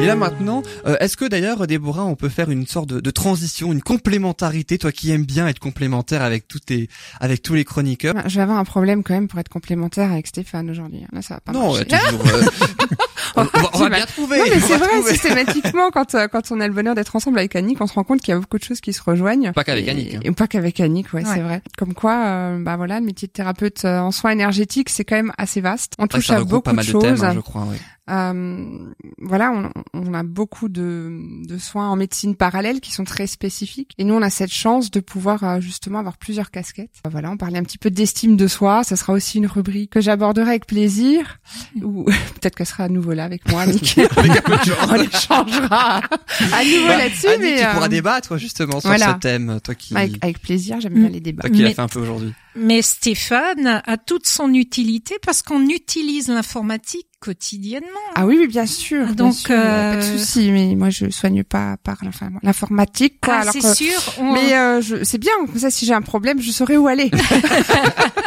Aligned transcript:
Et 0.00 0.06
là 0.06 0.16
maintenant, 0.16 0.62
euh, 0.86 0.96
est-ce 1.00 1.16
que 1.16 1.24
d'ailleurs, 1.24 1.66
Déborah, 1.66 2.04
on 2.04 2.16
peut 2.16 2.28
faire 2.28 2.50
une 2.50 2.66
sorte 2.66 2.88
de, 2.88 3.00
de, 3.00 3.10
transition, 3.10 3.72
une 3.72 3.80
complémentarité, 3.82 4.76
toi 4.78 4.92
qui 4.92 5.10
aimes 5.12 5.24
bien 5.24 5.46
être 5.46 5.58
complémentaire 5.60 6.22
avec 6.22 6.48
tous 6.48 6.58
tes, 6.60 6.88
avec 7.20 7.42
tous 7.42 7.54
les 7.54 7.64
chroniqueurs? 7.64 8.14
Je 8.26 8.36
vais 8.36 8.42
avoir 8.42 8.58
un 8.58 8.64
problème 8.64 9.02
quand 9.02 9.14
même 9.14 9.28
pour 9.28 9.38
être 9.38 9.48
complémentaire 9.48 10.10
avec 10.12 10.26
Stéphane 10.26 10.68
aujourd'hui. 10.70 11.04
Là, 11.12 11.22
ça 11.22 11.34
va 11.34 11.40
pas 11.40 11.52
non, 11.52 11.72
marcher. 11.72 11.86
toujours. 11.86 12.26
Euh, 12.26 12.42
on, 13.36 13.42
va, 13.44 13.50
on 13.74 13.78
va 13.78 13.88
bien 13.90 14.06
trouver. 14.06 14.38
Non, 14.38 14.44
mais 14.48 14.56
on 14.56 14.66
c'est 14.66 14.76
vrai, 14.78 14.88
trouver. 14.88 15.12
systématiquement, 15.12 15.90
quand, 15.92 16.14
euh, 16.14 16.26
quand 16.28 16.50
on 16.50 16.60
a 16.60 16.66
le 16.66 16.74
bonheur 16.74 16.94
d'être 16.94 17.14
ensemble 17.16 17.38
avec 17.38 17.54
Annick, 17.56 17.80
on 17.80 17.86
se 17.86 17.94
rend 17.94 18.04
compte 18.04 18.20
qu'il 18.20 18.32
y 18.32 18.36
a 18.36 18.40
beaucoup 18.40 18.58
de 18.58 18.64
choses 18.64 18.80
qui 18.80 18.92
se 18.92 19.02
rejoignent. 19.02 19.52
Pas 19.52 19.64
qu'avec 19.64 19.88
Annick, 19.88 20.14
hein. 20.14 20.20
Et 20.24 20.32
pas 20.32 20.46
qu'avec 20.48 20.80
Annick, 20.80 21.12
ouais, 21.14 21.24
Ouais. 21.24 21.30
c'est 21.34 21.40
vrai. 21.40 21.62
Comme 21.78 21.94
quoi, 21.94 22.24
euh, 22.26 22.58
bah 22.62 22.76
voilà, 22.76 22.98
le 23.00 23.06
métier 23.06 23.28
de 23.28 23.32
thérapeute 23.32 23.84
euh, 23.84 23.98
en 24.00 24.10
soins 24.10 24.30
énergétiques, 24.32 24.90
c'est 24.90 25.04
quand 25.04 25.16
même 25.16 25.32
assez 25.38 25.60
vaste. 25.60 25.94
On 25.98 26.06
touche 26.08 26.26
ça 26.26 26.34
à 26.34 26.38
regroupe 26.38 26.50
beaucoup 26.50 26.62
pas 26.64 26.72
mal 26.72 26.84
de 26.86 26.92
de 26.92 26.98
thèmes, 26.98 27.16
choses. 27.16 27.24
hein, 27.24 27.32
je 27.34 27.40
crois. 27.40 27.62
Ouais. 27.62 27.76
Euh, 28.10 28.92
voilà, 29.18 29.50
on, 29.52 29.70
on 29.94 30.12
a 30.14 30.22
beaucoup 30.22 30.68
de, 30.68 31.10
de 31.48 31.56
soins 31.58 31.88
en 31.88 31.96
médecine 31.96 32.34
parallèle 32.36 32.80
qui 32.80 32.92
sont 32.92 33.04
très 33.04 33.26
spécifiques. 33.26 33.92
Et 33.96 34.04
nous, 34.04 34.14
on 34.14 34.20
a 34.22 34.28
cette 34.30 34.52
chance 34.52 34.90
de 34.90 35.00
pouvoir 35.00 35.42
euh, 35.44 35.60
justement 35.60 35.98
avoir 36.00 36.18
plusieurs 36.18 36.50
casquettes. 36.50 36.90
Euh, 37.06 37.10
Voilà, 37.10 37.30
on 37.30 37.36
parlait 37.38 37.58
un 37.58 37.62
petit 37.62 37.78
peu 37.78 37.90
d'estime 37.90 38.36
de 38.36 38.46
soi. 38.46 38.84
Ça 38.84 38.96
sera 38.96 39.12
aussi 39.14 39.38
une 39.38 39.46
rubrique 39.46 39.90
que 39.90 40.00
j'aborderai 40.02 40.50
avec 40.50 40.66
plaisir. 40.66 41.38
Ou 41.82 42.04
peut-être 42.40 42.56
qu'elle 42.56 42.66
sera 42.66 42.84
à 42.84 42.88
nouveau 42.88 43.12
là 43.12 43.24
avec 43.24 43.48
moi, 43.50 43.62
Annick. 43.62 43.98
On 44.88 44.94
échangera 44.96 45.96
à 45.98 46.64
nouveau 46.64 46.88
Bah, 46.88 46.98
là-dessus. 46.98 47.26
Annick, 47.28 47.40
mais 47.40 47.56
tu 47.58 47.64
euh, 47.64 47.72
pourras 47.72 47.88
débattre 47.88 48.36
justement 48.36 48.80
sur 48.80 48.90
voilà. 48.90 49.14
ce 49.14 49.18
thème, 49.20 49.60
toi 49.64 49.74
qui, 49.74 49.96
avec, 49.96 50.22
avec 50.22 50.40
plaisir, 50.42 50.80
j'aime 50.80 50.94
bien 50.94 51.08
les 51.08 51.20
débats. 51.20 51.42
toi 51.42 51.50
qui 51.50 51.62
l'as 51.62 51.68
Mais- 51.68 51.74
fait 51.74 51.82
un 51.82 51.88
peu 51.88 52.00
aujourd'hui. 52.00 52.32
Mais 52.56 52.82
Stéphane 52.82 53.82
a 53.84 53.96
toute 53.96 54.26
son 54.26 54.52
utilité 54.54 55.16
parce 55.24 55.42
qu'on 55.42 55.66
utilise 55.68 56.28
l'informatique 56.28 57.06
quotidiennement. 57.20 57.88
Ah 58.14 58.26
oui, 58.26 58.36
oui, 58.38 58.46
bien 58.46 58.66
sûr. 58.66 59.06
bien 59.06 59.14
Donc, 59.14 59.34
sûr, 59.34 59.54
a 59.58 59.62
pas 59.92 59.96
de 59.96 60.02
euh, 60.02 60.18
souci. 60.18 60.50
Mais 60.50 60.74
moi, 60.76 60.90
je 60.90 61.10
soigne 61.10 61.42
pas 61.42 61.76
par 61.82 61.98
l'informatique. 62.42 63.14
quoi, 63.22 63.40
Ah, 63.46 63.50
c'est 63.50 63.60
que- 63.60 63.74
sûr. 63.74 64.00
on- 64.18 64.32
Mais 64.34 64.54
euh, 64.56 64.80
je- 64.80 65.02
c'est 65.04 65.18
bien, 65.18 65.32
comme 65.46 65.58
ça 65.58 65.70
si 65.70 65.86
j'ai 65.86 65.94
un 65.94 66.02
problème, 66.02 66.40
je 66.40 66.50
saurai 66.50 66.76
où 66.76 66.86
aller. 66.86 67.10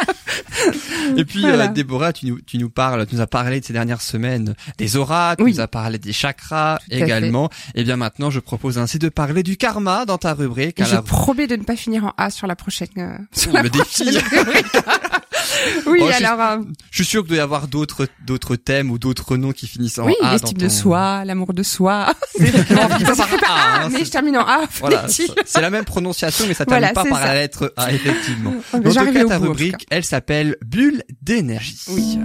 Et 1.16 1.24
puis, 1.24 1.40
Voilà. 1.42 1.64
euh, 1.64 1.68
Déborah, 1.68 2.12
tu 2.12 2.26
nous, 2.26 2.40
tu 2.40 2.58
nous 2.58 2.70
parles, 2.70 3.06
tu 3.06 3.14
nous 3.16 3.20
as 3.20 3.26
parlé 3.26 3.60
de 3.60 3.64
ces 3.64 3.72
dernières 3.72 4.02
semaines 4.02 4.54
des 4.78 4.96
auras, 4.96 5.36
tu 5.36 5.42
Oui. 5.44 5.52
nous 5.54 5.60
as 5.60 5.68
parlé 5.68 5.98
des 5.98 6.12
chakras 6.12 6.78
Tout 6.88 6.96
également. 6.96 7.48
Et 7.74 7.84
bien 7.84 7.96
maintenant, 7.96 8.30
je 8.30 8.40
propose 8.40 8.78
ainsi 8.78 8.98
de 8.98 9.08
parler 9.08 9.42
du 9.42 9.56
karma 9.56 10.04
dans 10.04 10.18
ta 10.18 10.34
rubrique. 10.34 10.80
Et 10.80 10.84
je 10.84 10.96
promets 10.96 11.46
de 11.46 11.56
ne 11.56 11.62
pas 11.64 11.76
finir 11.76 12.04
en 12.04 12.12
A 12.16 12.30
sur 12.30 12.46
la 12.46 12.56
prochaine. 12.56 12.88
euh, 12.98 13.16
sur 13.32 13.52
la 13.52 13.62
prochaine 13.64 14.08
rubrique. 14.08 14.66
oui, 15.86 15.98
Oh, 16.02 16.06
je 16.08 16.14
suis- 16.14 16.24
alors 16.24 16.40
euh, 16.40 16.62
Je 16.90 16.96
suis 16.96 17.04
sûr 17.04 17.22
qu'il 17.22 17.28
doit 17.30 17.36
y 17.38 17.40
avoir 17.40 17.68
d'autres, 17.68 18.06
d'autres 18.26 18.56
thèmes 18.56 18.90
ou 18.90 18.98
d'autres 18.98 19.36
noms 19.36 19.52
qui 19.52 19.66
finissent 19.66 19.98
en 19.98 20.06
oui, 20.06 20.14
A. 20.22 20.32
l'estime 20.32 20.56
dans 20.58 20.64
de 20.64 20.68
ton- 20.70 20.74
soi, 20.74 21.24
l'amour 21.24 21.52
de 21.54 21.62
soi. 21.62 22.14
Il 22.38 22.46
faut 22.52 22.74
par 22.74 22.90
A, 22.92 23.28
Ah, 23.48 23.80
hein, 23.84 23.88
mais 23.92 24.04
je 24.04 24.10
termine 24.10 24.36
en 24.36 24.46
A. 24.46 24.60
Voilà, 24.80 25.06
c'est 25.08 25.60
la 25.60 25.70
même 25.70 25.84
prononciation, 25.84 26.44
mais 26.48 26.54
ça 26.54 26.64
termine 26.64 26.88
Voilà, 26.92 26.94
pas 26.94 27.04
par 27.08 27.18
ça. 27.20 27.26
la 27.26 27.34
lettre 27.34 27.72
A, 27.76 27.92
effectivement. 27.92 28.54
En 28.72 28.80
tout 28.80 28.92
cas, 28.92 29.24
ta 29.24 29.38
rubrique, 29.38 29.86
elle 29.90 30.04
s'appelle 30.04 30.56
Bulle 30.64 31.02
d'énergie. 31.22 31.78
Oui. 31.88 32.18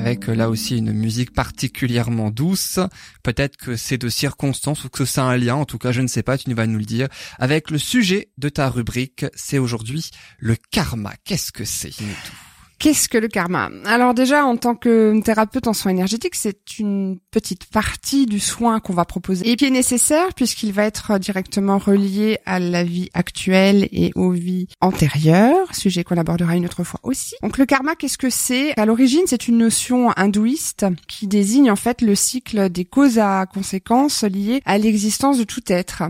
Avec 0.00 0.28
euh, 0.28 0.34
là 0.34 0.48
aussi 0.48 0.78
une 0.78 0.92
musique 0.92 1.32
particulièrement 1.32 2.30
douce. 2.30 2.78
Peut-être 3.22 3.56
que 3.56 3.76
c'est 3.76 3.98
de 3.98 4.08
circonstance 4.08 4.84
ou 4.84 4.88
que 4.88 5.04
c'est 5.04 5.20
un 5.20 5.36
lien. 5.36 5.56
En 5.56 5.66
tout 5.66 5.78
cas, 5.78 5.92
je 5.92 6.00
ne 6.00 6.06
sais 6.06 6.22
pas, 6.22 6.38
tu 6.38 6.52
vas 6.54 6.66
nous 6.66 6.78
le 6.78 6.84
dire. 6.84 7.08
Avec 7.38 7.70
le 7.70 7.78
sujet 7.78 8.30
de 8.38 8.48
ta 8.48 8.70
rubrique, 8.70 9.26
c'est 9.34 9.58
aujourd'hui 9.58 10.10
le 10.38 10.56
karma. 10.70 11.12
Qu'est-ce 11.24 11.52
que 11.52 11.64
c'est? 11.64 11.92
Qu'est-ce 12.80 13.10
que 13.10 13.18
le 13.18 13.28
karma? 13.28 13.68
Alors 13.84 14.14
déjà, 14.14 14.46
en 14.46 14.56
tant 14.56 14.74
que 14.74 15.20
thérapeute 15.20 15.66
en 15.66 15.74
soins 15.74 15.92
énergétiques, 15.92 16.34
c'est 16.34 16.78
une 16.78 17.18
petite 17.30 17.66
partie 17.66 18.24
du 18.24 18.40
soin 18.40 18.80
qu'on 18.80 18.94
va 18.94 19.04
proposer 19.04 19.46
et 19.46 19.56
qui 19.56 19.66
est 19.66 19.70
nécessaire 19.70 20.32
puisqu'il 20.34 20.72
va 20.72 20.86
être 20.86 21.18
directement 21.18 21.76
relié 21.76 22.38
à 22.46 22.58
la 22.58 22.82
vie 22.82 23.10
actuelle 23.12 23.86
et 23.92 24.12
aux 24.14 24.30
vies 24.30 24.66
antérieures, 24.80 25.74
sujet 25.74 26.04
qu'on 26.04 26.16
abordera 26.16 26.56
une 26.56 26.64
autre 26.64 26.82
fois 26.82 27.00
aussi. 27.02 27.34
Donc 27.42 27.58
le 27.58 27.66
karma, 27.66 27.96
qu'est-ce 27.96 28.16
que 28.16 28.30
c'est? 28.30 28.72
À 28.80 28.86
l'origine, 28.86 29.24
c'est 29.26 29.46
une 29.46 29.58
notion 29.58 30.10
hindouiste 30.16 30.86
qui 31.06 31.26
désigne 31.26 31.70
en 31.70 31.76
fait 31.76 32.00
le 32.00 32.14
cycle 32.14 32.70
des 32.70 32.86
causes 32.86 33.18
à 33.18 33.44
conséquences 33.44 34.24
liées 34.24 34.62
à 34.64 34.78
l'existence 34.78 35.36
de 35.36 35.44
tout 35.44 35.70
être 35.70 36.04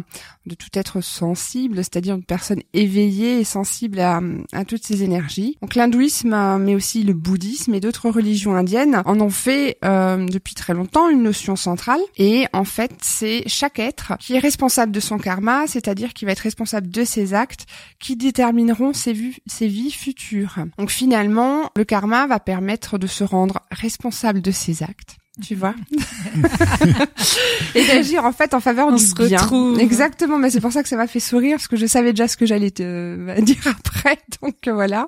de 0.47 0.55
tout 0.55 0.69
être 0.75 1.01
sensible, 1.01 1.77
c'est-à-dire 1.77 2.15
une 2.15 2.25
personne 2.25 2.61
éveillée 2.73 3.41
et 3.41 3.45
sensible 3.45 4.01
à, 4.01 4.21
toutes 4.67 4.85
ces 4.85 5.03
énergies. 5.03 5.57
Donc 5.61 5.75
l'hindouisme, 5.75 6.33
euh, 6.33 6.59
mais 6.61 6.75
aussi 6.75 7.03
le 7.03 7.13
bouddhisme 7.15 7.75
et 7.75 7.81
d'autres 7.81 8.11
religions 8.11 8.55
indiennes 8.55 9.03
en 9.05 9.21
ont 9.21 9.31
fait 9.31 9.79
euh, 9.85 10.27
depuis 10.27 10.55
très 10.55 10.75
longtemps 10.75 11.09
une 11.09 11.23
notion 11.23 11.57
centrale. 11.57 12.01
Et 12.17 12.47
en 12.53 12.65
fait, 12.65 12.93
c'est 13.03 13.43
chaque 13.47 13.79
être 13.79 14.13
qui 14.19 14.35
est 14.35 14.39
responsable 14.39 14.93
de 14.93 15.01
son 15.01 15.19
karma, 15.19 15.67
c'est-à-dire 15.67 16.13
qui 16.13 16.25
va 16.25 16.33
être 16.33 16.41
responsable 16.41 16.89
de 16.89 17.05
ses 17.05 17.35
actes 17.35 17.67
qui 17.99 18.17
détermineront 18.17 18.93
ses, 18.93 19.13
vues, 19.13 19.37
ses 19.47 19.67
vies 19.67 19.91
futures. 19.91 20.57
Donc 20.79 20.91
finalement, 20.91 21.71
le 21.77 21.85
karma 21.85 22.27
va 22.27 22.39
permettre 22.41 22.99
de 22.99 23.07
se 23.07 23.25
rendre 23.25 23.61
responsable 23.71 24.41
de 24.43 24.51
ses 24.51 24.83
actes. 24.83 25.17
Tu 25.41 25.55
vois? 25.55 25.75
Et 27.75 27.87
d'agir 27.87 28.25
en 28.25 28.33
fait 28.33 28.53
en 28.53 28.61
faveur 28.61 28.89
On 28.89 28.97
du 28.97 29.05
se 29.05 29.15
bien. 29.15 29.39
retrouve. 29.39 29.79
Exactement, 29.79 30.39
mais 30.39 30.51
c'est 30.51 30.61
pour 30.61 30.73
ça 30.73 30.83
que 30.83 30.89
ça 30.89 30.97
m'a 30.97 31.07
fait 31.07 31.21
sourire 31.21 31.57
parce 31.57 31.69
que 31.69 31.77
je 31.77 31.87
savais 31.87 32.13
déjà 32.13 32.29
ce 32.29 32.37
que 32.37 32.47
j'allais 32.47 32.71
te 32.71 33.41
dire 33.41 33.63
après. 33.67 34.19
Donc 34.43 34.57
voilà. 34.67 35.07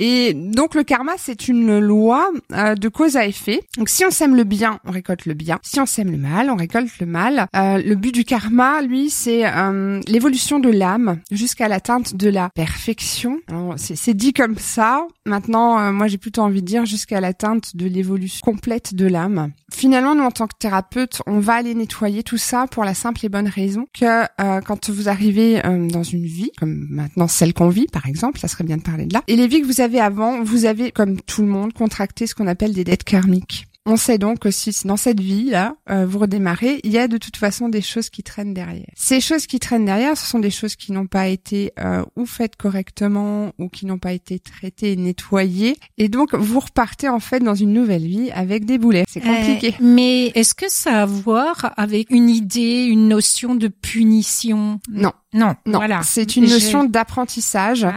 Et 0.00 0.32
donc 0.32 0.76
le 0.76 0.84
karma, 0.84 1.12
c'est 1.18 1.48
une 1.48 1.80
loi 1.80 2.30
euh, 2.52 2.76
de 2.76 2.88
cause 2.88 3.16
à 3.16 3.26
effet. 3.26 3.60
Donc 3.76 3.88
si 3.88 4.04
on 4.04 4.10
sème 4.10 4.36
le 4.36 4.44
bien, 4.44 4.78
on 4.84 4.92
récolte 4.92 5.26
le 5.26 5.34
bien. 5.34 5.58
Si 5.62 5.80
on 5.80 5.86
sème 5.86 6.12
le 6.12 6.18
mal, 6.18 6.50
on 6.50 6.56
récolte 6.56 6.88
le 7.00 7.06
mal. 7.06 7.46
Euh, 7.56 7.82
le 7.84 7.94
but 7.96 8.14
du 8.14 8.24
karma, 8.24 8.80
lui, 8.80 9.10
c'est 9.10 9.44
euh, 9.44 10.00
l'évolution 10.06 10.60
de 10.60 10.70
l'âme 10.70 11.18
jusqu'à 11.32 11.66
l'atteinte 11.66 12.14
de 12.14 12.28
la 12.28 12.48
perfection. 12.50 13.40
C'est 13.76 14.14
dit 14.14 14.32
comme 14.32 14.56
ça. 14.56 15.06
Maintenant, 15.26 15.78
euh, 15.78 15.92
moi, 15.92 16.06
j'ai 16.06 16.18
plutôt 16.18 16.42
envie 16.42 16.62
de 16.62 16.66
dire 16.66 16.86
jusqu'à 16.86 17.20
l'atteinte 17.20 17.76
de 17.76 17.86
l'évolution 17.86 18.40
complète 18.44 18.94
de 18.94 19.06
l'âme. 19.06 19.52
Finalement, 19.72 20.14
nous, 20.14 20.22
en 20.22 20.30
tant 20.30 20.46
que 20.46 20.56
thérapeute, 20.58 21.20
on 21.26 21.40
va 21.40 21.54
aller 21.54 21.74
nettoyer 21.74 22.22
tout 22.22 22.38
ça 22.38 22.66
pour 22.70 22.84
la 22.84 22.94
simple 22.94 23.24
et 23.26 23.28
bonne 23.28 23.48
raison 23.48 23.86
que 23.92 24.24
euh, 24.40 24.60
quand 24.62 24.90
vous 24.90 25.08
arrivez 25.08 25.64
euh, 25.66 25.88
dans 25.88 26.02
une 26.02 26.24
vie, 26.24 26.50
comme 26.58 26.86
maintenant 26.90 27.28
celle 27.28 27.52
qu'on 27.52 27.68
vit, 27.68 27.86
par 27.86 28.06
exemple, 28.06 28.38
ça 28.38 28.48
serait 28.48 28.64
bien 28.64 28.78
de 28.78 28.82
parler 28.82 29.06
de 29.06 29.12
là, 29.12 29.22
et 29.26 29.36
les 29.36 29.46
vies 29.46 29.60
que 29.60 29.66
vous 29.66 29.80
avez 29.80 29.87
avant, 29.96 30.42
vous 30.42 30.66
avez, 30.66 30.92
comme 30.92 31.20
tout 31.22 31.42
le 31.42 31.48
monde, 31.48 31.72
contracté 31.72 32.26
ce 32.26 32.34
qu'on 32.34 32.46
appelle 32.46 32.74
des 32.74 32.84
dettes 32.84 33.04
karmiques. 33.04 33.68
On 33.90 33.96
sait 33.96 34.18
donc 34.18 34.40
que 34.40 34.50
si 34.50 34.70
dans 34.84 34.98
cette 34.98 35.18
vie-là, 35.18 35.74
euh, 35.88 36.04
vous 36.04 36.18
redémarrez, 36.18 36.80
il 36.84 36.92
y 36.92 36.98
a 36.98 37.08
de 37.08 37.16
toute 37.16 37.38
façon 37.38 37.70
des 37.70 37.80
choses 37.80 38.10
qui 38.10 38.22
traînent 38.22 38.52
derrière. 38.52 38.84
Ces 38.94 39.22
choses 39.22 39.46
qui 39.46 39.58
traînent 39.58 39.86
derrière, 39.86 40.14
ce 40.14 40.26
sont 40.26 40.40
des 40.40 40.50
choses 40.50 40.76
qui 40.76 40.92
n'ont 40.92 41.06
pas 41.06 41.28
été 41.28 41.72
euh, 41.80 42.04
ou 42.14 42.26
faites 42.26 42.54
correctement 42.56 43.52
ou 43.58 43.70
qui 43.70 43.86
n'ont 43.86 43.96
pas 43.96 44.12
été 44.12 44.40
traitées 44.40 44.92
et 44.92 44.96
nettoyées. 44.96 45.78
Et 45.96 46.10
donc, 46.10 46.34
vous 46.34 46.60
repartez 46.60 47.08
en 47.08 47.18
fait 47.18 47.40
dans 47.40 47.54
une 47.54 47.72
nouvelle 47.72 48.06
vie 48.06 48.30
avec 48.32 48.66
des 48.66 48.76
boulets. 48.76 49.04
C'est 49.08 49.22
compliqué. 49.22 49.68
Euh, 49.68 49.82
mais 49.82 50.26
est-ce 50.34 50.54
que 50.54 50.68
ça 50.68 50.98
a 50.98 51.02
à 51.02 51.06
voir 51.06 51.72
avec 51.78 52.10
une 52.10 52.28
idée, 52.28 52.84
une 52.84 53.08
notion 53.08 53.54
de 53.54 53.68
punition? 53.68 54.80
Non. 54.90 55.12
Non, 55.34 55.54
Non, 55.66 55.78
voilà. 55.78 56.00
c'est 56.02 56.36
une 56.36 56.46
Je- 56.46 56.54
notion 56.54 56.84
d'apprentissage. 56.84 57.84
Ah, 57.84 57.94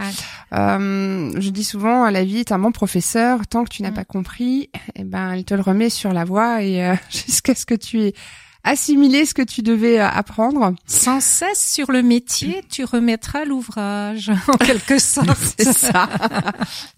Euh, 0.54 1.32
je 1.40 1.48
dis 1.48 1.64
souvent, 1.64 2.10
la 2.10 2.24
vie 2.24 2.38
est 2.40 2.52
un 2.52 2.58
bon 2.58 2.72
professeur. 2.72 3.46
Tant 3.46 3.64
que 3.64 3.70
tu 3.70 3.82
n'as 3.82 3.90
Mm. 3.90 3.94
pas 3.94 4.04
compris, 4.04 4.68
eh 4.96 5.04
ben, 5.04 5.32
elle 5.32 5.44
te 5.44 5.54
le 5.54 5.62
remet 5.62 5.88
sur 5.88 6.12
la 6.12 6.24
voie 6.24 6.62
et 6.62 6.84
euh, 6.84 6.94
jusqu'à 7.10 7.54
ce 7.54 7.64
que 7.64 7.74
tu 7.74 8.02
aies 8.02 8.14
assimilé 8.64 9.24
ce 9.26 9.34
que 9.34 9.42
tu 9.42 9.62
devais 9.62 10.00
euh, 10.00 10.08
apprendre. 10.08 10.74
Sans 10.86 11.20
cesse 11.20 11.72
sur 11.72 11.90
le 11.90 12.02
métier, 12.02 12.62
tu 12.70 12.84
remettras 12.84 13.44
l'ouvrage, 13.44 14.30
en 14.48 14.56
quelque 14.56 14.98
sorte. 14.98 15.28
C'est 15.58 15.72
ça. 15.72 16.08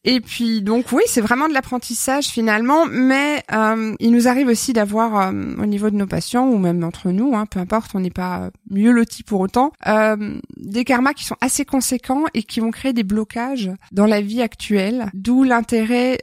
et 0.05 0.21
puis 0.21 0.63
donc 0.63 0.87
oui, 0.93 1.03
c'est 1.07 1.21
vraiment 1.21 1.49
de 1.49 1.55
l'apprentissage 1.55 2.27
finalement, 2.27 2.87
mais 2.87 3.43
euh, 3.53 3.95
il 4.01 4.13
nous 4.13 4.29
arrive 4.29 4.49
aussi 4.49 4.73
d'avoir 4.73 5.29
euh, 5.29 5.33
au 5.59 5.67
niveau 5.67 5.91
de 5.91 5.97
nos 5.97 6.07
patients 6.07 6.47
ou 6.49 6.59
même 6.59 6.83
entre 6.85 7.11
nous, 7.11 7.35
hein, 7.35 7.47
peu 7.47 7.61
importe, 7.61 7.93
on 7.95 8.01
n'est 8.01 8.11
pas 8.11 8.51
mieux 8.71 8.91
lotis 8.91 9.23
pour 9.23 9.41
autant, 9.41 9.73
euh, 9.87 10.39
des 10.57 10.85
karmas 10.85 11.13
qui 11.13 11.25
sont 11.25 11.37
assez 11.41 11.65
conséquents 11.65 12.25
et 12.35 12.43
qui 12.43 12.61
vont 12.61 12.71
créer 12.71 12.93
des 12.93 13.05
blocages 13.05 13.71
dans 13.93 14.07
la 14.07 14.21
vie 14.21 14.43
actuelle. 14.43 15.07
D'où 15.15 15.43
l'intérêt 15.43 16.19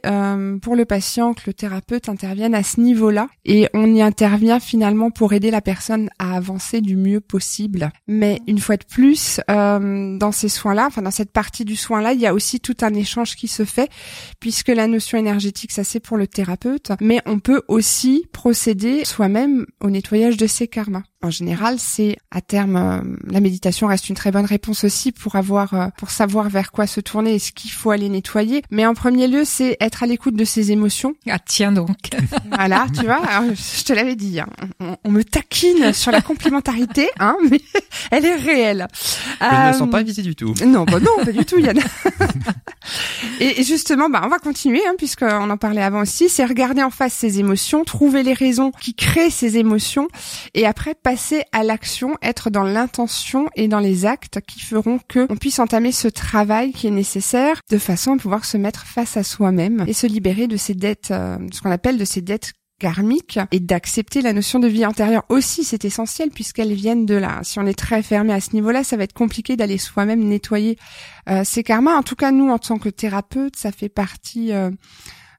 pour 0.62 0.76
le 0.76 0.84
patient 0.84 1.34
que 1.34 1.42
le 1.46 1.54
thérapeute 1.54 2.08
intervienne 2.08 2.54
à 2.54 2.62
ce 2.62 2.80
niveau-là 2.80 3.28
et 3.44 3.68
on 3.74 3.94
y 3.94 4.02
intervient 4.02 4.60
finalement 4.60 5.10
pour 5.10 5.31
aider 5.32 5.50
la 5.50 5.60
personne 5.60 6.08
à 6.18 6.36
avancer 6.36 6.80
du 6.80 6.96
mieux 6.96 7.20
possible. 7.20 7.90
Mais 8.06 8.40
une 8.46 8.58
fois 8.58 8.76
de 8.76 8.84
plus, 8.84 9.40
euh, 9.50 10.16
dans 10.18 10.32
ces 10.32 10.48
soins-là, 10.48 10.86
enfin 10.86 11.02
dans 11.02 11.10
cette 11.10 11.32
partie 11.32 11.64
du 11.64 11.76
soin-là, 11.76 12.12
il 12.12 12.20
y 12.20 12.26
a 12.26 12.34
aussi 12.34 12.60
tout 12.60 12.76
un 12.82 12.94
échange 12.94 13.36
qui 13.36 13.48
se 13.48 13.64
fait, 13.64 13.90
puisque 14.40 14.68
la 14.68 14.86
notion 14.86 15.18
énergétique, 15.18 15.72
ça 15.72 15.84
c'est 15.84 16.00
pour 16.00 16.16
le 16.16 16.26
thérapeute, 16.26 16.92
mais 17.00 17.20
on 17.26 17.38
peut 17.38 17.62
aussi 17.68 18.26
procéder 18.32 19.04
soi-même 19.04 19.66
au 19.80 19.90
nettoyage 19.90 20.36
de 20.36 20.46
ses 20.46 20.68
karmas. 20.68 21.02
En 21.22 21.30
général, 21.30 21.76
c'est 21.78 22.16
à 22.32 22.40
terme 22.40 22.76
euh, 22.76 23.00
la 23.30 23.40
méditation 23.40 23.86
reste 23.86 24.08
une 24.08 24.16
très 24.16 24.32
bonne 24.32 24.44
réponse 24.44 24.82
aussi 24.82 25.12
pour 25.12 25.36
avoir 25.36 25.72
euh, 25.74 25.86
pour 25.96 26.10
savoir 26.10 26.48
vers 26.48 26.72
quoi 26.72 26.88
se 26.88 27.00
tourner 27.00 27.34
et 27.34 27.38
ce 27.38 27.52
qu'il 27.52 27.70
faut 27.70 27.92
aller 27.92 28.08
nettoyer. 28.08 28.62
Mais 28.70 28.84
en 28.86 28.94
premier 28.94 29.28
lieu, 29.28 29.44
c'est 29.44 29.76
être 29.80 30.02
à 30.02 30.06
l'écoute 30.06 30.34
de 30.34 30.44
ses 30.44 30.72
émotions. 30.72 31.14
Ah 31.28 31.38
tiens 31.38 31.70
donc. 31.70 31.96
voilà, 32.50 32.86
tu 32.92 33.04
vois, 33.04 33.22
je 33.54 33.84
te 33.84 33.92
l'avais 33.92 34.16
dit. 34.16 34.40
Hein. 34.40 34.48
On, 35.04 35.12
me 35.12 35.22
taquine 35.22 35.92
sur 35.92 36.10
la 36.10 36.22
complémentarité, 36.22 37.08
hein, 37.20 37.36
mais 37.48 37.60
elle 38.10 38.24
est 38.24 38.34
réelle. 38.34 38.88
Je 39.40 39.46
ne 39.46 39.72
me 39.72 39.78
sens 39.78 39.90
pas 39.90 40.02
visée 40.02 40.22
du 40.22 40.34
tout. 40.34 40.54
Non, 40.66 40.84
bah 40.84 40.98
non, 40.98 41.24
pas 41.24 41.32
du 41.32 41.44
tout, 41.44 41.58
Yann. 41.58 41.78
et 43.40 43.62
justement, 43.62 44.10
bah 44.10 44.22
on 44.24 44.28
va 44.28 44.38
continuer 44.38 44.80
hein, 44.88 44.94
puisqu'on 44.98 45.50
en 45.50 45.56
parlait 45.56 45.82
avant 45.82 46.00
aussi. 46.00 46.28
C'est 46.28 46.44
regarder 46.44 46.82
en 46.82 46.90
face 46.90 47.12
ses 47.12 47.38
émotions, 47.38 47.84
trouver 47.84 48.24
les 48.24 48.34
raisons 48.34 48.72
qui 48.72 48.94
créent 48.94 49.30
ces 49.30 49.56
émotions 49.58 50.08
et 50.54 50.66
après 50.66 50.94
passer 50.94 51.11
à 51.52 51.62
l'action, 51.62 52.16
être 52.22 52.50
dans 52.50 52.64
l'intention 52.64 53.48
et 53.56 53.68
dans 53.68 53.80
les 53.80 54.06
actes 54.06 54.40
qui 54.46 54.60
feront 54.60 54.98
que 55.08 55.26
on 55.30 55.36
puisse 55.36 55.58
entamer 55.58 55.92
ce 55.92 56.08
travail 56.08 56.72
qui 56.72 56.86
est 56.86 56.92
nécessaire 56.92 57.60
de 57.70 57.78
façon 57.78 58.14
à 58.14 58.16
pouvoir 58.16 58.44
se 58.44 58.56
mettre 58.56 58.86
face 58.86 59.16
à 59.16 59.22
soi-même 59.22 59.84
et 59.86 59.92
se 59.92 60.06
libérer 60.06 60.46
de 60.46 60.56
ces 60.56 60.74
dettes, 60.74 61.10
euh, 61.10 61.36
ce 61.52 61.60
qu'on 61.60 61.70
appelle 61.70 61.98
de 61.98 62.04
ces 62.04 62.20
dettes 62.20 62.52
karmiques 62.78 63.38
et 63.52 63.60
d'accepter 63.60 64.22
la 64.22 64.32
notion 64.32 64.58
de 64.58 64.66
vie 64.66 64.84
antérieure 64.84 65.22
aussi, 65.28 65.62
c'est 65.62 65.84
essentiel 65.84 66.30
puisqu'elles 66.30 66.72
viennent 66.72 67.06
de 67.06 67.14
là. 67.14 67.38
Si 67.44 67.60
on 67.60 67.66
est 67.66 67.78
très 67.78 68.02
fermé 68.02 68.32
à 68.32 68.40
ce 68.40 68.54
niveau-là, 68.54 68.82
ça 68.82 68.96
va 68.96 69.04
être 69.04 69.12
compliqué 69.12 69.56
d'aller 69.56 69.78
soi-même 69.78 70.20
nettoyer 70.20 70.76
euh, 71.28 71.42
ces 71.44 71.62
karmas. 71.62 71.94
En 71.94 72.02
tout 72.02 72.16
cas, 72.16 72.32
nous, 72.32 72.50
en 72.50 72.58
tant 72.58 72.78
que 72.78 72.88
thérapeute, 72.88 73.54
ça 73.54 73.70
fait 73.70 73.88
partie 73.88 74.52
euh, 74.52 74.62
euh, 74.62 74.70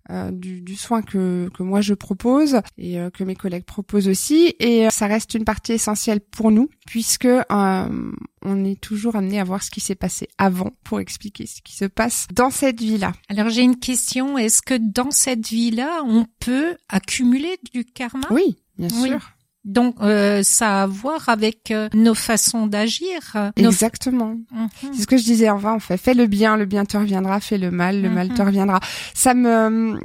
du, 0.10 0.62
du, 0.62 0.76
soin 0.76 1.02
que, 1.02 1.50
que 1.54 1.64
moi 1.64 1.82
je 1.82 1.94
propose 1.94 2.62
et 2.78 3.00
euh, 3.00 3.10
que 3.10 3.24
mes 3.24 3.36
collègues 3.36 3.64
proposent 3.64 4.08
aussi. 4.08 4.56
Et 4.60 4.86
euh, 4.86 4.90
ça 4.90 5.08
reste 5.08 5.34
une 5.34 5.46
partie 5.46 5.74
essentielle 5.74 6.20
pour 6.20 6.52
nous 6.52 6.70
puisque 6.86 7.28
on 7.50 8.66
est 8.66 8.80
toujours 8.80 9.16
amené 9.16 9.40
à 9.40 9.44
voir 9.44 9.64
ce 9.64 9.72
qui 9.72 9.80
s'est 9.80 9.96
passé 9.96 10.28
avant 10.38 10.72
pour 10.84 11.00
expliquer 11.00 11.46
ce 11.46 11.62
qui 11.62 11.76
se 11.76 11.86
passe 11.86 12.28
dans 12.34 12.50
cette 12.50 12.80
vie-là. 12.80 13.14
Alors 13.30 13.50
j'ai 13.50 13.62
une 13.62 13.80
question. 13.80 14.38
Est-ce 14.38 14.62
que 14.62 14.76
dans 14.76 15.12
cette 15.12 15.48
vie-là, 15.48 16.02
on 16.06 16.26
peut 16.40 16.76
accumuler 16.90 17.58
du 17.74 17.86
karma? 17.86 18.28
Oui, 18.30 18.58
bien 18.78 18.90
sûr. 18.90 19.20
Donc 19.66 19.96
euh, 20.02 20.44
ça 20.44 20.82
a 20.82 20.84
à 20.84 20.88
voir 20.88 21.30
avec 21.30 21.72
euh, 21.72 21.88
nos 21.94 22.16
façons 22.16 22.68
d'agir. 22.68 23.52
Exactement. 23.56 24.38
Mhm. 24.52 24.70
C'est 24.94 25.04
ce 25.04 25.08
que 25.08 25.18
je 25.18 25.24
disais 25.24 25.50
enfin, 25.50 25.74
en 25.74 25.80
fait. 25.80 25.98
Fais 25.98 26.14
le 26.14 26.28
bien, 26.28 26.58
le 26.58 26.66
bien 26.66 26.86
te 26.86 26.98
reviendra. 26.98 27.40
Fais 27.40 27.58
le 27.58 27.72
mal, 27.72 28.02
le 28.02 28.10
mal 28.10 28.30
te 28.30 28.42
mhm. 28.42 28.48
reviendra. 28.48 28.80
Ça 29.14 29.34
me, 29.34 30.00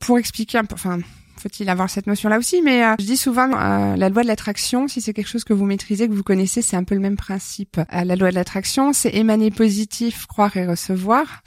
pour 0.00 0.18
expliquer 0.18 0.58
un 0.58 0.64
peu, 0.64 0.74
enfin, 0.74 0.98
faut-il 1.38 1.70
avoir 1.70 1.88
cette 1.88 2.06
notion-là 2.06 2.38
aussi, 2.38 2.60
mais 2.60 2.84
euh, 2.84 2.94
je 2.98 3.06
dis 3.06 3.16
souvent 3.16 3.46
la 3.46 4.08
loi 4.10 4.22
de 4.22 4.28
l'attraction, 4.28 4.88
si 4.88 5.00
c'est 5.00 5.14
quelque 5.14 5.28
chose 5.28 5.44
que 5.44 5.54
vous 5.54 5.64
maîtrisez, 5.64 6.06
que 6.06 6.12
vous 6.12 6.22
connaissez, 6.22 6.60
c'est 6.60 6.76
un 6.76 6.84
peu 6.84 6.94
le 6.94 7.00
même 7.00 7.16
principe. 7.16 7.80
la 7.90 8.16
loi 8.16 8.30
de 8.30 8.34
l'attraction, 8.34 8.92
c'est 8.92 9.14
émaner 9.14 9.50
positif, 9.50 10.26
croire 10.26 10.54
et 10.58 10.66
recevoir. 10.66 11.42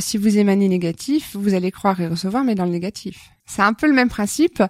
si 0.00 0.16
vous 0.16 0.38
émanez 0.38 0.68
négatif, 0.68 1.36
vous 1.36 1.52
allez 1.52 1.70
croire 1.70 2.00
et 2.00 2.06
recevoir, 2.06 2.44
mais 2.44 2.54
dans 2.54 2.64
le 2.64 2.70
négatif. 2.70 3.30
C'est 3.50 3.62
un 3.62 3.72
peu 3.72 3.88
le 3.88 3.92
même 3.92 4.08
principe. 4.08 4.62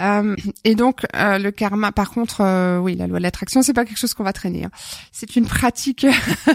Euh, 0.00 0.36
et 0.64 0.74
donc 0.74 1.06
euh, 1.16 1.38
le 1.38 1.50
karma, 1.50 1.92
par 1.92 2.10
contre, 2.10 2.42
euh, 2.42 2.78
oui, 2.78 2.94
la 2.94 3.06
loi 3.06 3.18
de 3.18 3.22
l'attraction, 3.22 3.62
c'est 3.62 3.72
pas 3.72 3.86
quelque 3.86 3.98
chose 3.98 4.12
qu'on 4.12 4.24
va 4.24 4.34
traîner. 4.34 4.64
Hein. 4.64 4.70
C'est 5.12 5.36
une 5.36 5.46
pratique. 5.46 6.06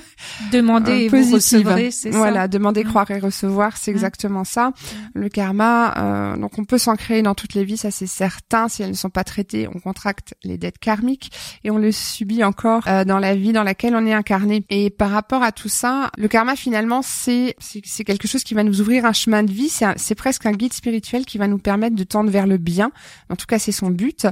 demander 0.51 0.91
et 0.91 1.07
vous 1.09 1.33
recevrez, 1.33 1.89
c'est 1.89 2.11
ça. 2.11 2.17
Voilà, 2.17 2.47
demander, 2.47 2.83
mmh. 2.83 2.87
croire 2.87 3.11
et 3.11 3.19
recevoir, 3.19 3.75
c'est 3.77 3.91
mmh. 3.91 3.95
exactement 3.95 4.43
ça. 4.43 4.69
Mmh. 4.69 4.73
Le 5.15 5.29
karma, 5.29 6.35
donc 6.37 6.59
on 6.59 6.65
peut 6.65 6.77
s'en 6.77 6.95
créer 6.95 7.21
dans 7.21 7.33
toutes 7.33 7.55
les 7.55 7.63
vies, 7.63 7.77
ça 7.77 7.89
c'est 7.89 8.07
certain. 8.07 8.67
Si 8.67 8.83
elles 8.83 8.89
ne 8.89 8.95
sont 8.95 9.09
pas 9.09 9.23
traitées, 9.23 9.67
on 9.67 9.79
contracte 9.79 10.35
les 10.43 10.57
dettes 10.57 10.77
karmiques 10.77 11.31
et 11.63 11.71
on 11.71 11.77
le 11.77 11.91
subit 11.91 12.43
encore 12.43 12.83
dans 13.05 13.19
la 13.19 13.35
vie 13.35 13.51
dans 13.51 13.63
laquelle 13.63 13.95
on 13.95 14.05
est 14.05 14.13
incarné. 14.13 14.63
Et 14.69 14.89
par 14.89 15.09
rapport 15.09 15.41
à 15.41 15.51
tout 15.51 15.69
ça, 15.69 16.11
le 16.17 16.27
karma 16.27 16.55
finalement, 16.55 17.01
c'est 17.01 17.55
c'est 17.59 18.03
quelque 18.03 18.27
chose 18.27 18.43
qui 18.43 18.53
va 18.53 18.63
nous 18.63 18.79
ouvrir 18.79 19.05
un 19.05 19.13
chemin 19.13 19.43
de 19.43 19.51
vie. 19.51 19.69
C'est 19.69 20.15
presque 20.15 20.45
un 20.45 20.51
guide 20.51 20.73
spirituel 20.73 21.25
qui 21.25 21.37
va 21.37 21.47
nous 21.47 21.59
permettre 21.63 21.95
de 21.95 22.03
tendre 22.03 22.29
vers 22.29 22.45
le 22.45 22.57
bien. 22.57 22.91
En 23.29 23.35
tout 23.35 23.45
cas, 23.47 23.57
c'est 23.57 23.71
son 23.71 23.89
but. 23.89 24.27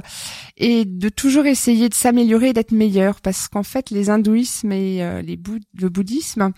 Et 0.56 0.84
de 0.84 1.08
toujours 1.08 1.46
essayer 1.46 1.88
de 1.88 1.94
s'améliorer 1.94 2.50
et 2.50 2.52
d'être 2.52 2.72
meilleur. 2.72 3.20
Parce 3.20 3.48
qu'en 3.48 3.62
fait, 3.64 3.90
les 3.90 4.10
hindouismes 4.10 4.72
et 4.72 5.02
euh, 5.02 5.22
les 5.22 5.38
le 5.80 5.88
bouddhisme, 5.88 6.52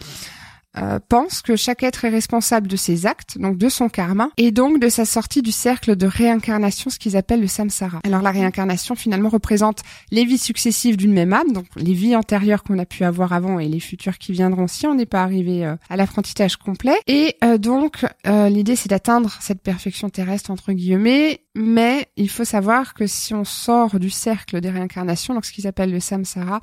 euh, 0.78 0.98
pense 1.08 1.42
que 1.42 1.56
chaque 1.56 1.82
être 1.82 2.04
est 2.04 2.10
responsable 2.10 2.68
de 2.68 2.76
ses 2.76 3.06
actes, 3.06 3.38
donc 3.38 3.58
de 3.58 3.68
son 3.68 3.88
karma, 3.88 4.30
et 4.36 4.50
donc 4.50 4.80
de 4.80 4.88
sa 4.88 5.04
sortie 5.04 5.42
du 5.42 5.52
cercle 5.52 5.96
de 5.96 6.06
réincarnation, 6.06 6.90
ce 6.90 6.98
qu'ils 6.98 7.16
appellent 7.16 7.40
le 7.40 7.46
samsara. 7.46 8.00
Alors 8.04 8.22
la 8.22 8.30
réincarnation 8.30 8.94
finalement 8.94 9.28
représente 9.28 9.82
les 10.10 10.24
vies 10.24 10.38
successives 10.38 10.96
d'une 10.96 11.12
même 11.12 11.32
âme, 11.32 11.52
donc 11.52 11.66
les 11.76 11.92
vies 11.92 12.16
antérieures 12.16 12.62
qu'on 12.62 12.78
a 12.78 12.86
pu 12.86 13.04
avoir 13.04 13.32
avant 13.32 13.58
et 13.58 13.68
les 13.68 13.80
futures 13.80 14.18
qui 14.18 14.32
viendront 14.32 14.66
si 14.66 14.86
on 14.86 14.94
n'est 14.94 15.06
pas 15.06 15.22
arrivé 15.22 15.64
euh, 15.64 15.76
à 15.88 15.96
l'apprentissage 15.96 16.56
complet. 16.56 16.96
Et 17.06 17.36
euh, 17.44 17.58
donc 17.58 18.04
l'idée 18.26 18.76
c'est 18.76 18.88
d'atteindre 18.88 19.36
cette 19.40 19.62
perfection 19.62 20.08
terrestre 20.08 20.50
entre 20.50 20.72
guillemets, 20.72 21.40
mais 21.54 22.08
il 22.16 22.28
faut 22.28 22.44
savoir 22.44 22.94
que 22.94 23.06
si 23.06 23.34
on 23.34 23.44
sort 23.44 24.00
du 24.00 24.10
cercle 24.10 24.60
des 24.60 24.70
réincarnations, 24.70 25.34
donc 25.34 25.44
ce 25.44 25.52
qu'ils 25.52 25.66
appellent 25.66 25.92
le 25.92 26.00
samsara, 26.00 26.60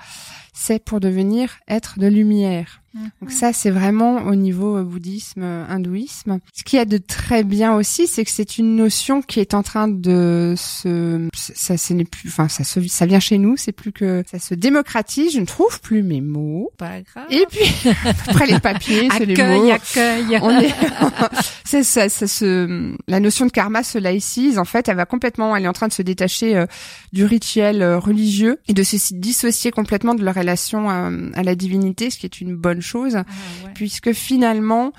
c'est 0.54 0.84
pour 0.84 1.00
devenir 1.00 1.58
être 1.68 1.98
de 1.98 2.08
lumière. 2.08 2.82
Donc 2.94 3.30
mhm. 3.30 3.30
ça, 3.30 3.54
c'est 3.54 3.70
vraiment 3.70 4.18
au 4.24 4.36
niveau 4.36 4.76
euh, 4.76 4.84
bouddhisme, 4.84 5.44
euh, 5.44 5.66
hindouisme. 5.70 6.40
Ce 6.54 6.64
qui 6.64 6.78
a 6.78 6.84
de 6.84 6.98
très 6.98 7.46
bien 7.46 7.74
aussi, 7.74 8.06
c'est 8.06 8.26
que 8.26 8.32
c'est 8.32 8.58
une 8.58 8.76
notion 8.76 9.22
qui 9.22 9.40
est 9.40 9.54
en 9.54 9.64
train 9.64 9.88
de 9.88 10.56
se, 10.58 11.30
ça, 11.34 11.78
ce 11.78 11.94
n'est 11.94 12.04
plus, 12.04 12.28
enfin, 12.28 12.50
ça 12.50 12.66
se, 12.66 12.86
ça 12.90 13.06
vient 13.06 13.22
chez 13.22 13.38
nous, 13.38 13.56
c'est 13.56 13.72
plus 13.72 13.94
que 13.94 14.24
ça 14.30 14.40
se 14.40 14.56
démocratise. 14.56 15.34
Je 15.34 15.40
ne 15.40 15.46
trouve 15.46 15.80
plus 15.80 16.04
mes 16.04 16.20
mots. 16.20 16.72
Pas 16.78 17.02
grave. 17.02 17.28
Et 17.30 17.46
puis 17.50 17.66
après 18.28 18.46
les 18.46 18.60
papiers, 18.60 19.08
c'est 19.18 19.26
les 19.26 19.42
mots. 19.42 19.72
Accueil, 19.72 20.40
On 20.42 20.60
est, 20.60 20.76
c'est 21.64 21.84
ça, 21.84 22.10
ça 22.10 22.28
se, 22.28 22.94
la 23.08 23.22
notion 23.22 23.46
de 23.46 23.52
karma 23.52 23.84
se 23.84 24.00
laïcise. 24.00 24.60
En 24.60 24.66
fait, 24.66 24.81
elle 24.90 24.98
va 24.98 25.06
complètement, 25.06 25.56
elle 25.56 25.66
est 25.66 25.68
en 25.68 25.74
train 25.74 25.88
de 25.88 25.94
se 25.94 26.02
détacher 26.02 26.58
euh, 26.58 26.66
du 27.14 27.26
rituel 27.26 27.84
religieux 27.84 28.60
et 28.68 28.74
de 28.74 28.84
se 28.84 29.14
dissocier 29.14 29.72
complètement 29.72 30.16
de 30.16 30.24
leur 30.24 30.36
relation 30.36 30.90
à 30.90 31.44
la 31.44 31.56
divinité, 31.56 32.10
ce 32.10 32.18
qui 32.18 32.26
est 32.26 32.42
une 32.42 32.56
bonne 32.56 32.82
chose, 32.82 33.16
ah, 33.16 33.26
puisque 33.74 34.14
finalement, 34.14 34.94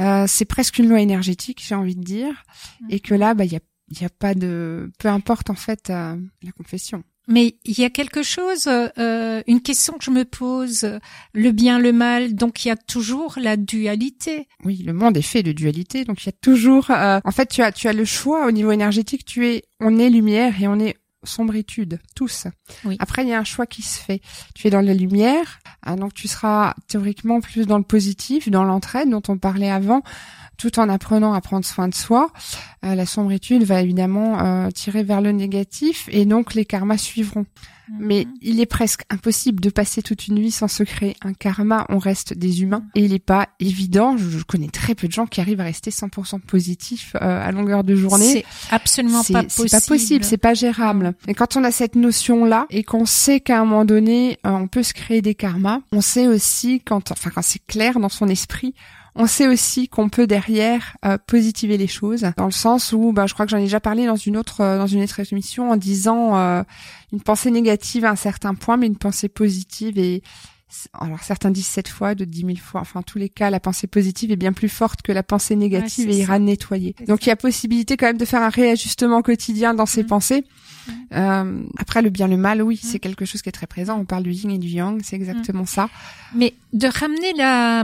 euh, 0.00 0.26
c'est 0.28 0.44
presque 0.44 0.78
une 0.78 0.88
loi 0.88 1.00
énergétique, 1.00 1.62
j'ai 1.66 1.74
envie 1.74 1.96
de 1.96 2.02
dire, 2.02 2.44
mhm. 2.80 2.88
et 2.90 3.00
que 3.00 3.14
là, 3.14 3.34
bah, 3.34 3.44
il 3.44 3.52
y 3.52 3.56
a, 3.56 3.60
y 4.00 4.04
a 4.04 4.10
pas 4.10 4.34
de, 4.34 4.90
peu 4.98 5.08
importe 5.08 5.50
en 5.50 5.54
fait 5.54 5.90
euh, 5.90 6.16
la 6.42 6.52
confession. 6.52 7.02
Mais 7.28 7.56
il 7.64 7.78
y 7.78 7.84
a 7.84 7.90
quelque 7.90 8.22
chose, 8.22 8.68
euh, 8.68 9.42
une 9.46 9.60
question 9.60 9.94
que 9.94 10.04
je 10.04 10.10
me 10.10 10.24
pose, 10.24 10.88
le 11.32 11.50
bien, 11.50 11.78
le 11.78 11.92
mal, 11.92 12.34
donc 12.34 12.64
il 12.64 12.68
y 12.68 12.70
a 12.70 12.76
toujours 12.76 13.34
la 13.40 13.56
dualité. 13.56 14.48
Oui, 14.64 14.82
le 14.84 14.92
monde 14.92 15.16
est 15.16 15.22
fait 15.22 15.42
de 15.42 15.52
dualité, 15.52 16.04
donc 16.04 16.22
il 16.22 16.26
y 16.26 16.28
a 16.28 16.38
toujours, 16.40 16.90
en 16.90 17.30
fait, 17.32 17.46
tu 17.46 17.62
as, 17.62 17.72
tu 17.72 17.88
as 17.88 17.92
le 17.92 18.04
choix 18.04 18.46
au 18.46 18.52
niveau 18.52 18.70
énergétique, 18.70 19.24
tu 19.24 19.46
es, 19.46 19.64
on 19.80 19.98
est 19.98 20.10
lumière 20.10 20.60
et 20.62 20.68
on 20.68 20.78
est 20.78 20.96
sombritude, 21.26 21.98
tous. 22.14 22.46
Après, 22.98 23.22
il 23.22 23.28
y 23.28 23.32
a 23.32 23.38
un 23.38 23.44
choix 23.44 23.66
qui 23.66 23.82
se 23.82 23.98
fait. 23.98 24.20
Tu 24.54 24.66
es 24.66 24.70
dans 24.70 24.80
la 24.80 24.94
lumière, 24.94 25.58
hein, 25.82 25.96
donc 25.96 26.14
tu 26.14 26.28
seras 26.28 26.74
théoriquement 26.88 27.40
plus 27.40 27.66
dans 27.66 27.78
le 27.78 27.84
positif, 27.84 28.48
dans 28.48 28.64
l'entraide 28.64 29.10
dont 29.10 29.22
on 29.28 29.36
parlait 29.36 29.70
avant, 29.70 30.02
tout 30.56 30.78
en 30.78 30.88
apprenant 30.88 31.32
à 31.32 31.40
prendre 31.40 31.64
soin 31.64 31.88
de 31.88 31.94
soi. 31.94 32.30
Euh, 32.84 32.94
la 32.94 33.06
sombritude 33.06 33.64
va 33.64 33.82
évidemment 33.82 34.40
euh, 34.40 34.70
tirer 34.70 35.02
vers 35.02 35.20
le 35.20 35.32
négatif 35.32 36.08
et 36.10 36.24
donc 36.24 36.54
les 36.54 36.64
karmas 36.64 36.98
suivront. 36.98 37.46
Mais 37.88 38.24
mhm. 38.24 38.34
il 38.42 38.60
est 38.60 38.66
presque 38.66 39.02
impossible 39.10 39.60
de 39.60 39.70
passer 39.70 40.02
toute 40.02 40.26
une 40.26 40.40
vie 40.40 40.50
sans 40.50 40.68
se 40.68 40.82
créer 40.82 41.16
un 41.22 41.32
karma. 41.32 41.86
On 41.88 41.98
reste 41.98 42.34
des 42.34 42.62
humains 42.62 42.84
et 42.94 43.04
il 43.04 43.12
n'est 43.12 43.18
pas 43.18 43.48
évident. 43.60 44.16
Je, 44.16 44.42
connais 44.42 44.68
très 44.68 44.94
peu 44.94 45.06
de 45.06 45.12
gens 45.12 45.26
qui 45.26 45.40
arrivent 45.40 45.60
à 45.60 45.64
rester 45.64 45.90
100% 45.90 46.40
positifs 46.40 47.14
euh, 47.16 47.46
à 47.46 47.50
longueur 47.52 47.84
de 47.84 47.94
journée. 47.94 48.44
C'est 48.44 48.74
absolument 48.74 49.22
pas 49.22 49.44
possible. 49.44 49.68
C'est 49.68 49.80
pas 49.80 49.86
possible, 49.86 50.24
c'est 50.24 50.36
pas 50.36 50.54
gérable. 50.54 51.14
Et 51.28 51.34
quand 51.34 51.56
on 51.56 51.64
a 51.64 51.70
cette 51.70 51.94
notion-là 51.94 52.66
et 52.70 52.82
qu'on 52.82 53.06
sait 53.06 53.40
qu'à 53.40 53.60
un 53.60 53.64
moment 53.64 53.84
donné, 53.84 54.38
euh, 54.46 54.50
on 54.50 54.68
peut 54.68 54.82
se 54.82 54.92
créer 54.92 55.22
des 55.22 55.34
karmas, 55.34 55.80
on 55.92 56.00
sait 56.00 56.26
aussi 56.26 56.80
quand, 56.80 57.12
enfin 57.12 57.30
quand 57.34 57.42
c'est 57.42 57.64
clair 57.66 58.00
dans 58.00 58.08
son 58.08 58.28
esprit, 58.28 58.74
on 59.16 59.26
sait 59.26 59.48
aussi 59.48 59.88
qu'on 59.88 60.08
peut 60.08 60.26
derrière 60.26 60.96
euh, 61.04 61.18
positiver 61.26 61.76
les 61.78 61.86
choses, 61.86 62.26
dans 62.36 62.44
le 62.46 62.50
sens 62.50 62.92
où, 62.92 63.12
bah, 63.12 63.26
je 63.26 63.34
crois 63.34 63.46
que 63.46 63.50
j'en 63.50 63.58
ai 63.58 63.62
déjà 63.64 63.80
parlé 63.80 64.06
dans 64.06 64.16
une 64.16 64.36
autre 64.36 64.60
euh, 64.60 64.78
dans 64.78 64.86
une 64.86 65.02
autre 65.02 65.20
émission 65.32 65.70
en 65.70 65.76
disant 65.76 66.36
euh, 66.36 66.62
une 67.12 67.20
pensée 67.20 67.50
négative 67.50 68.04
à 68.04 68.10
un 68.10 68.16
certain 68.16 68.54
point, 68.54 68.76
mais 68.76 68.86
une 68.86 68.96
pensée 68.96 69.28
positive 69.28 69.98
et 69.98 70.22
alors 71.00 71.22
certains 71.22 71.50
disent 71.50 71.66
sept 71.68 71.88
fois, 71.88 72.14
d'autres 72.14 72.30
dix 72.30 72.44
mille 72.44 72.60
fois. 72.60 72.80
Enfin, 72.80 73.00
en 73.00 73.02
tous 73.02 73.18
les 73.18 73.28
cas, 73.28 73.50
la 73.50 73.60
pensée 73.60 73.86
positive 73.86 74.32
est 74.32 74.36
bien 74.36 74.52
plus 74.52 74.68
forte 74.68 75.00
que 75.02 75.12
la 75.12 75.22
pensée 75.22 75.54
négative 75.56 76.08
Ouais, 76.08 76.14
et 76.16 76.18
ira 76.18 76.38
nettoyer. 76.38 76.94
Donc 77.06 77.24
il 77.24 77.28
y 77.28 77.32
a 77.32 77.36
possibilité 77.36 77.96
quand 77.96 78.06
même 78.06 78.18
de 78.18 78.24
faire 78.24 78.42
un 78.42 78.48
réajustement 78.48 79.22
quotidien 79.22 79.74
dans 79.74 79.86
ses 79.86 80.02
Mhm. 80.02 80.08
pensées. 80.08 80.44
Euh, 81.12 81.62
après, 81.78 82.02
le 82.02 82.10
bien, 82.10 82.28
le 82.28 82.36
mal, 82.36 82.62
oui, 82.62 82.78
c'est 82.82 82.98
quelque 82.98 83.24
chose 83.24 83.42
qui 83.42 83.48
est 83.48 83.52
très 83.52 83.66
présent. 83.66 83.98
On 83.98 84.04
parle 84.04 84.24
du 84.24 84.32
yin 84.32 84.50
et 84.50 84.58
du 84.58 84.68
yang, 84.68 85.00
c'est 85.04 85.16
exactement 85.16 85.66
ça. 85.66 85.88
Mais 86.34 86.54
de 86.72 86.88
ramener 86.88 87.32
la, 87.36 87.82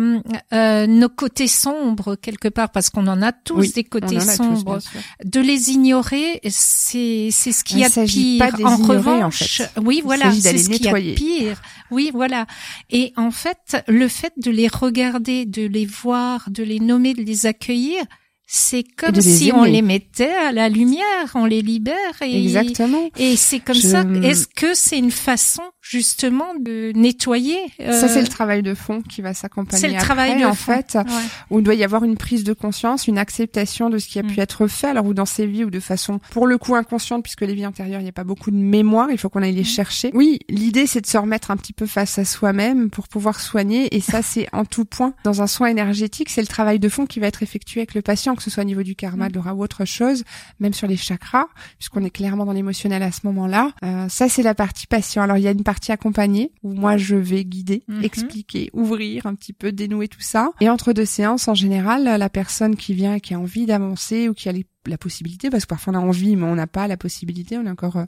euh, 0.52 0.86
nos 0.86 1.08
côtés 1.08 1.46
sombres 1.48 2.16
quelque 2.16 2.48
part, 2.48 2.70
parce 2.70 2.90
qu'on 2.90 3.06
en 3.06 3.22
a 3.22 3.32
tous 3.32 3.54
Oui, 3.60 3.72
des 3.72 3.84
côtés 3.84 4.16
tous, 4.16 4.36
sombres, 4.36 4.78
de 5.24 5.40
les 5.40 5.70
ignorer, 5.70 6.40
c'est 6.50 7.28
c'est 7.30 7.52
ce 7.52 7.64
qu'il 7.64 7.78
y 7.78 7.80
Il 7.80 7.84
a 7.84 7.88
de 7.88 8.06
pire. 8.06 8.38
pas 8.56 8.64
en 8.64 8.76
revanche, 8.76 9.58
fait. 9.62 9.70
oui, 9.80 9.96
Il 9.98 10.02
voilà, 10.04 10.32
c'est 10.32 10.58
ce 10.58 10.68
qu'il 10.68 10.84
y 10.84 10.88
a 10.88 10.92
de 10.92 11.14
pire. 11.14 11.62
Oui, 11.90 12.10
voilà. 12.12 12.46
Et 12.90 13.12
en 13.16 13.30
fait, 13.30 13.82
le 13.88 14.08
fait 14.08 14.32
de 14.36 14.50
les 14.50 14.68
regarder, 14.68 15.44
de 15.46 15.66
les 15.66 15.86
voir, 15.86 16.50
de 16.50 16.62
les 16.62 16.80
nommer, 16.80 17.14
de 17.14 17.22
les 17.22 17.46
accueillir, 17.46 18.02
c'est 18.46 18.82
comme 18.82 19.20
si 19.20 19.50
on 19.54 19.64
les 19.64 19.80
mettait 19.82 20.32
à 20.32 20.52
la 20.52 20.68
lumière, 20.68 21.04
on 21.34 21.46
les 21.46 21.62
libère 21.62 21.96
et 22.20 22.44
Exactement. 22.44 23.08
et 23.18 23.36
c'est 23.36 23.60
comme 23.60 23.74
Je- 23.76 23.80
ça. 23.80 24.04
Est-ce 24.22 24.46
que 24.46 24.74
c'est 24.74 24.98
une 24.98 25.10
façon 25.10 25.62
justement 25.80 26.54
de 26.60 26.92
nettoyer 26.94 27.56
Ça, 27.78 27.84
euh, 28.04 28.08
c'est 28.08 28.20
le 28.20 28.28
travail 28.28 28.62
de 28.62 28.74
fond 28.74 29.00
qui 29.02 29.22
va 29.22 29.34
s'accompagner. 29.34 29.80
c'est 29.80 29.88
le 29.88 29.94
après, 29.94 30.04
travail 30.06 30.40
de 30.40 30.44
en 30.46 30.54
fond. 30.54 30.72
fait, 30.74 30.94
Ouais. 30.96 31.02
où 31.50 31.58
il 31.60 31.62
doit 31.64 31.74
y 31.74 31.82
avoir 31.84 32.04
une 32.04 32.16
prise 32.16 32.44
de 32.44 32.52
conscience, 32.52 33.06
une 33.08 33.18
acceptation 33.18 33.88
de 33.90 33.98
ce 33.98 34.06
qui 34.08 34.18
a 34.18 34.22
pu 34.22 34.36
Mm. 34.38 34.42
être 34.42 34.66
fait, 34.66 34.86
alors 34.88 35.06
ou 35.06 35.14
dans 35.14 35.26
ses 35.26 35.46
vies 35.46 35.64
ou 35.64 35.70
de 35.70 35.80
façon 35.80 36.20
pour 36.30 36.46
le 36.46 36.58
coup 36.58 36.74
inconsciente, 36.74 37.22
puisque 37.22 37.42
les 37.42 37.54
vies 37.54 37.66
antérieures, 37.66 38.00
il 38.00 38.04
n'y 38.04 38.08
a 38.10 38.12
pas 38.12 38.24
beaucoup 38.24 38.50
de 38.50 38.56
mémoire, 38.56 39.08
il 39.10 39.18
faut 39.18 39.28
qu'on 39.28 39.42
aille 39.42 39.54
les 39.54 39.62
Mm. 39.62 39.64
chercher. 39.64 40.10
Oui, 40.14 40.40
l'idée 40.48 40.86
c'est 40.86 41.00
de 41.00 41.06
se 41.06 41.16
remettre 41.18 41.50
un 41.50 41.56
petit 41.56 41.72
peu 41.72 41.86
face 41.86 42.18
à 42.18 42.24
soi-même 42.24 42.90
pour 42.90 43.08
pouvoir 43.08 43.40
soigner, 43.40 43.94
et 43.96 44.00
ça 44.00 44.20
c'est 44.22 44.46
en 44.52 44.64
tout 44.64 44.84
point. 44.84 45.14
Dans 45.24 45.40
un 45.42 45.46
soin 45.46 45.68
énergétique, 45.68 46.28
c'est 46.30 46.42
le 46.42 46.46
travail 46.46 46.78
de 46.78 46.88
fond 46.88 47.06
qui 47.06 47.18
va 47.18 47.26
être 47.28 47.42
effectué 47.42 47.80
avec 47.80 47.94
le 47.94 48.02
patient, 48.02 48.34
que 48.44 48.50
ce 48.50 48.54
soit 48.54 48.62
au 48.62 48.66
niveau 48.66 48.82
du 48.82 48.94
karma, 48.96 49.26
Mm. 49.26 49.28
de 49.30 49.34
l'aura 49.36 49.54
ou 49.54 49.62
autre 49.62 49.84
chose, 49.84 50.24
même 50.60 50.72
sur 50.72 50.86
les 50.88 50.96
chakras, 50.96 51.46
puisqu'on 51.78 52.04
est 52.04 52.10
clairement 52.10 52.44
dans 52.44 52.52
l'émotionnel 52.52 53.02
à 53.02 53.12
ce 53.12 53.20
moment-là. 53.24 53.72
Euh, 53.84 54.08
ça 54.08 54.28
c'est 54.28 54.42
la 54.42 54.54
partie 54.54 54.86
patient. 54.86 55.22
Alors 55.22 55.36
il 55.36 55.42
y 55.44 55.48
a 55.48 55.52
une 55.52 55.62
partie 55.64 55.92
accompagnée 55.92 56.52
où 56.62 56.72
moi 56.74 56.96
je 56.96 57.14
vais 57.16 57.44
guider, 57.44 57.84
Mhm. 57.88 58.04
expliquer, 58.04 58.70
ouvrir 58.72 59.26
un 59.26 59.34
petit 59.34 59.52
peu, 59.52 59.72
dénouer 59.72 60.08
tout 60.08 60.20
ça. 60.20 60.50
Et 60.60 60.68
entre 60.68 60.92
deux 60.92 61.04
séances, 61.04 61.48
en 61.48 61.54
général, 61.54 62.04
la 62.04 62.28
personne 62.28 62.76
qui 62.76 62.94
vient, 62.94 63.14
et 63.14 63.20
qui 63.20 63.34
a 63.34 63.38
envie 63.38 63.66
d'avancer 63.66 64.28
ou 64.28 64.34
qui 64.34 64.48
a 64.48 64.52
les- 64.52 64.66
la 64.86 64.98
possibilité, 64.98 65.48
parce 65.48 65.62
que 65.64 65.68
parfois 65.68 65.92
on 65.92 65.96
a 65.96 66.00
envie, 66.00 66.34
mais 66.34 66.42
on 66.44 66.56
n'a 66.56 66.66
pas 66.66 66.88
la 66.88 66.96
possibilité, 66.96 67.56
on 67.56 67.66
est 67.66 67.70
encore 67.70 67.96
euh, 67.98 68.04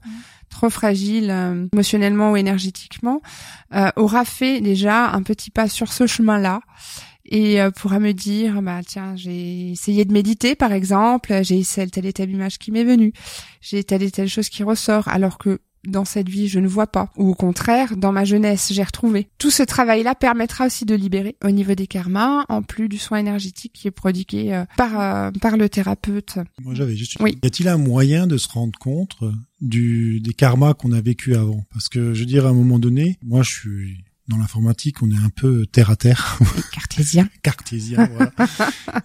trop 0.51 0.71
fragile 0.71 1.31
euh, 1.31 1.67
émotionnellement 1.73 2.33
ou 2.33 2.37
énergétiquement, 2.37 3.23
euh, 3.75 3.91
aura 3.95 4.25
fait 4.25 4.61
déjà 4.61 5.11
un 5.13 5.23
petit 5.23 5.51
pas 5.53 5.69
sur 5.69 5.93
ce 5.93 6.07
chemin-là 6.09 6.61
et 7.27 7.61
euh, 7.61 7.71
pourra 7.71 8.01
me 8.01 8.13
dire 8.13 8.63
bah 8.63 8.81
tiens 8.87 9.17
j'ai 9.17 9.71
essayé 9.71 10.05
de 10.05 10.13
méditer 10.13 10.55
par 10.55 10.73
exemple 10.73 11.43
j'ai 11.43 11.59
essayé 11.59 11.89
telle 11.89 12.07
et 12.07 12.13
telle 12.13 12.31
image 12.31 12.59
qui 12.59 12.71
m'est 12.71 12.85
venue 12.85 13.13
j'ai 13.61 13.85
telle 13.85 14.03
et 14.03 14.11
telle 14.11 14.29
chose 14.29 14.49
qui 14.49 14.63
ressort 14.63 15.09
alors 15.09 15.39
que 15.39 15.61
dans 15.87 16.05
cette 16.05 16.29
vie 16.29 16.49
je 16.49 16.59
ne 16.59 16.69
vois 16.69 16.87
pas 16.87 17.11
ou 17.17 17.31
au 17.31 17.35
contraire 17.35 17.97
dans 17.97 18.13
ma 18.13 18.25
jeunesse 18.25 18.73
j'ai 18.73 18.83
retrouvé 18.83 19.29
tout 19.39 19.51
ce 19.51 19.63
travail 19.63 20.03
là 20.03 20.15
permettra 20.15 20.67
aussi 20.67 20.85
de 20.85 20.95
libérer 20.95 21.37
au 21.45 21.51
niveau 21.51 21.75
des 21.75 21.87
karmas 21.87 22.45
en 22.49 22.63
plus 22.63 22.89
du 22.89 22.99
soin 22.99 23.19
énergétique 23.19 23.73
qui 23.75 23.89
est 23.89 23.91
prodigué 23.91 24.53
euh, 24.53 24.65
par 24.77 25.01
euh, 25.01 25.31
par 25.41 25.57
le 25.57 25.69
thérapeute 25.69 26.39
Moi, 26.63 26.75
j'avais 26.75 26.97
juste. 26.97 27.17
Oui. 27.21 27.39
Y 27.43 27.47
a-t-il 27.47 27.69
un 27.69 27.77
moyen 27.77 28.27
de 28.27 28.37
se 28.37 28.49
rendre 28.49 28.79
compte 28.79 29.17
euh, 29.23 29.33
du 29.61 30.21
des 30.21 30.33
karmas 30.33 30.75
qu'on 30.75 30.93
a 30.93 31.01
vécu 31.01 31.35
avant? 31.35 31.65
Parce 31.73 31.89
que 31.89 32.15
je 32.15 32.21
veux 32.21 32.27
dire, 32.27 32.47
à 32.47 32.51
un 32.51 32.55
moment 32.55 32.79
donné, 32.79 33.19
moi, 33.23 33.43
je 33.43 33.51
suis 33.51 34.05
dans 34.29 34.37
l'informatique, 34.39 35.03
on 35.03 35.11
est 35.11 35.17
un 35.17 35.31
peu 35.35 35.67
terre 35.67 35.91
à 35.91 35.97
terre, 35.97 36.39
cartésien 36.73 37.29
cartésien. 37.43 38.09
voilà. 38.15 38.33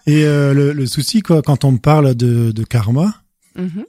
Et 0.07 0.23
euh, 0.23 0.53
le, 0.53 0.73
le 0.73 0.85
souci, 0.85 1.21
quoi, 1.21 1.41
quand 1.41 1.63
on 1.65 1.73
me 1.73 1.77
parle 1.77 2.15
de, 2.15 2.51
de 2.51 2.63
karma, 2.63 3.15
Mhm. 3.55 3.83